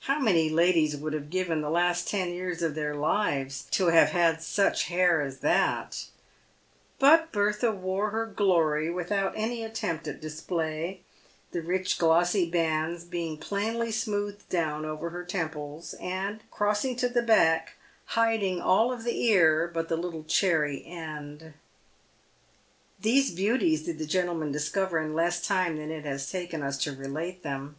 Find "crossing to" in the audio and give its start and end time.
16.50-17.08